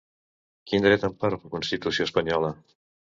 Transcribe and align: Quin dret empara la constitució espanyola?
Quin 0.69 0.87
dret 0.87 1.05
empara 1.09 1.39
la 1.43 1.51
constitució 1.57 2.09
espanyola? 2.09 2.51